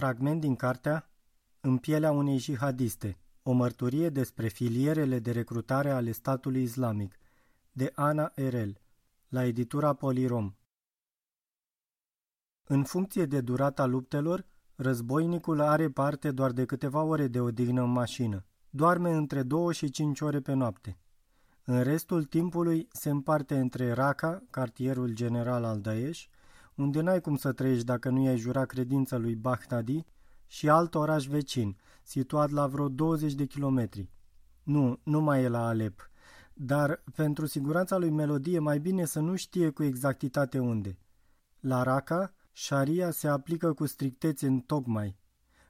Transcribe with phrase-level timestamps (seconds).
[0.00, 1.10] Fragment din cartea
[1.60, 7.18] În pielea unei jihadiste, o mărturie despre filierele de recrutare ale statului islamic,
[7.72, 8.80] de Ana Erel,
[9.28, 10.54] la editura Polirom.
[12.64, 17.90] În funcție de durata luptelor, războinicul are parte doar de câteva ore de odihnă în
[17.90, 18.44] mașină.
[18.70, 20.98] Doarme între 2 și 5 ore pe noapte.
[21.64, 26.24] În restul timpului se împarte între Raqqa, cartierul general al Daesh,
[26.74, 30.04] unde n-ai cum să trăiești dacă nu i-ai jurat credința lui Baghdadi,
[30.46, 34.10] și alt oraș vecin, situat la vreo 20 de kilometri.
[34.62, 36.10] Nu, nu mai e la Alep,
[36.54, 40.98] dar pentru siguranța lui Melodie mai bine să nu știe cu exactitate unde.
[41.60, 45.18] La Raqqa, șaria se aplică cu strictețe în tocmai.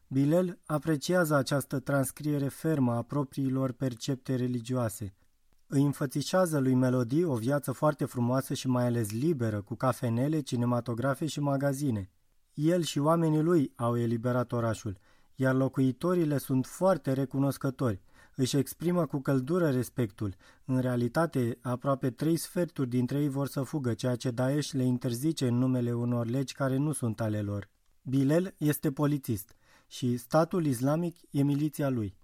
[0.09, 5.15] Bilel apreciază această transcriere fermă a propriilor percepte religioase–
[5.73, 11.27] îi înfățișează lui Melodie o viață foarte frumoasă și mai ales liberă, cu cafenele, cinematografe
[11.27, 12.11] și magazine.
[12.55, 14.99] El și oamenii lui au eliberat orașul,
[15.35, 18.03] iar locuitorii le sunt foarte recunoscători.
[18.37, 20.35] Își exprimă cu căldură respectul.
[20.65, 25.47] În realitate, aproape trei sferturi dintre ei vor să fugă, ceea ce Daesh le interzice
[25.47, 27.71] în numele unor legi care nu sunt ale lor.
[28.03, 29.55] Bilel este polițist
[29.87, 32.19] și statul islamic e miliția lui.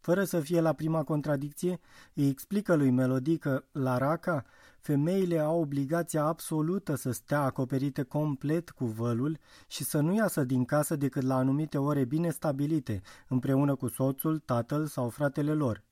[0.00, 1.80] Fără să fie la prima contradicție,
[2.14, 4.44] îi explică lui Melody că, la Raca,
[4.78, 10.64] femeile au obligația absolută să stea acoperite complet cu vălul și să nu iasă din
[10.64, 15.84] casă decât la anumite ore bine stabilite, împreună cu soțul, tatăl sau fratele lor.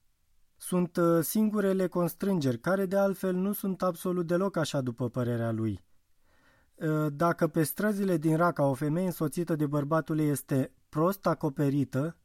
[0.57, 5.85] Sunt uh, singurele constrângeri, care de altfel nu sunt absolut deloc așa după părerea lui.
[6.75, 12.17] Uh, dacă pe străzile din Raca o femeie însoțită de bărbatul ei este prost acoperită,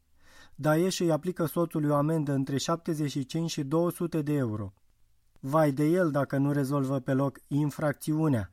[0.55, 4.73] Daesh îi aplică soțului o amendă între 75 și 200 de euro.
[5.39, 8.51] Vai de el dacă nu rezolvă pe loc infracțiunea.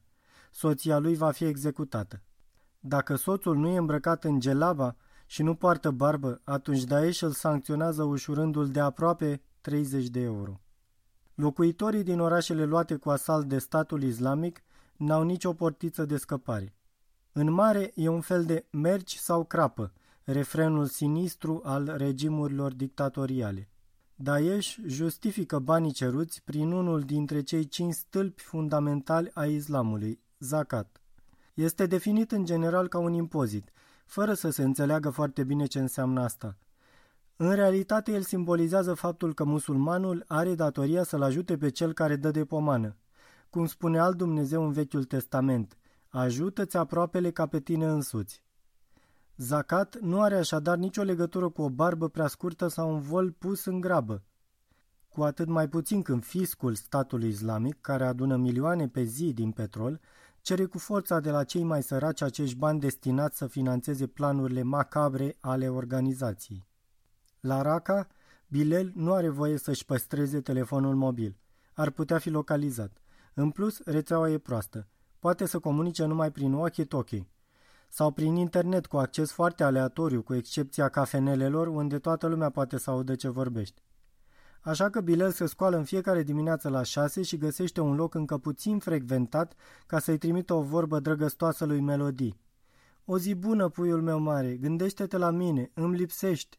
[0.51, 2.23] Soția lui va fi executată.
[2.81, 8.03] Dacă soțul nu e îmbrăcat în gelaba și nu poartă barbă, atunci Daesh îl sancționează
[8.03, 10.61] ușurându-l de aproape 30 de euro.
[11.35, 14.63] Locuitorii din orașele luate cu asalt de statul islamic
[14.97, 16.75] n-au nicio portiță de scăpare.
[17.33, 19.93] În mare e un fel de merci sau crapă,
[20.25, 23.71] refrenul sinistru al regimurilor dictatoriale.
[24.15, 31.01] Daesh justifică banii ceruți prin unul dintre cei cinci stâlpi fundamentali ai islamului, zakat.
[31.55, 33.71] Este definit în general ca un impozit,
[34.07, 36.59] fără să se înțeleagă foarte bine ce înseamnă asta.
[37.37, 42.31] În realitate, el simbolizează faptul că musulmanul are datoria să-l ajute pe cel care dă
[42.31, 42.97] de pomană.
[43.51, 45.77] Cum spune alt Dumnezeu în Vechiul Testament,
[46.09, 48.43] ajută-ți aproapele ca pe tine însuți.
[49.43, 53.65] Zakat nu are așadar nicio legătură cu o barbă prea scurtă sau un vol pus
[53.65, 54.23] în grabă.
[55.09, 60.01] Cu atât mai puțin când fiscul statului islamic, care adună milioane pe zi din petrol,
[60.41, 65.37] cere cu forța de la cei mai săraci acești bani destinați să financeze planurile macabre
[65.41, 66.67] ale organizației.
[67.41, 68.07] La Raqqa,
[68.49, 71.39] Bilel nu are voie să-și păstreze telefonul mobil.
[71.75, 73.03] Ar putea fi localizat.
[73.35, 74.89] În plus, rețeaua e proastă.
[75.19, 77.29] Poate să comunice numai prin walkie-talkie
[77.93, 82.91] sau prin internet cu acces foarte aleatoriu, cu excepția cafenelelor, unde toată lumea poate să
[82.91, 83.83] audă ce vorbești.
[84.61, 88.39] Așa că Bilel se scoală în fiecare dimineață la șase și găsește un loc încă
[88.39, 89.55] puțin frecventat
[89.87, 92.41] ca să-i trimită o vorbă drăgăstoasă lui Melodii.
[93.05, 96.59] O zi bună, puiul meu mare, gândește-te la mine, îmi lipsești.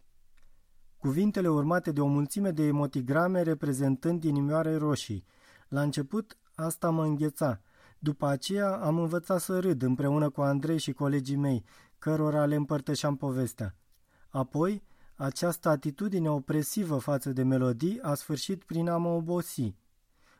[0.98, 5.25] Cuvintele urmate de o mulțime de emotigrame reprezentând inimioare roșii.
[5.68, 7.62] La început, asta mă îngheța,
[8.03, 11.66] după aceea am învățat să râd împreună cu Andrei și colegii mei,
[12.00, 13.75] cărora le împărtășeam povestea.
[14.29, 14.84] Apoi,
[15.16, 19.75] această atitudine opresivă față de melodii a sfârșit prin a mă obosi.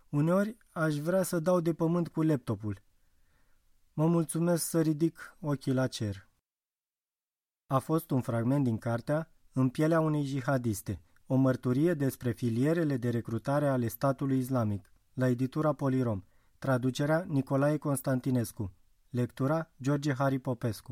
[0.10, 2.82] Uneori aș vrea să dau de pământ cu laptopul.
[3.94, 6.30] Mă mulțumesc să ridic ochii la cer.
[7.68, 13.10] A fost un fragment din cartea În pielea unei jihadiste, o mărturie despre filierele de
[13.10, 16.24] recrutare ale statului islamic, la editura Polirom.
[16.62, 18.70] Traducerea Nicolae Constantinescu.
[19.14, 20.90] Lectura George Hari Popescu